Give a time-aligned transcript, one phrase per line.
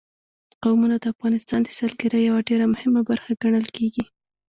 [0.63, 4.05] قومونه د افغانستان د سیلګرۍ یوه ډېره مهمه برخه ګڼل کېږي.